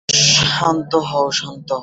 শান্ত 0.09 0.95
হও, 0.95 1.31
শান্ত 1.31 1.69
হও। 1.71 1.79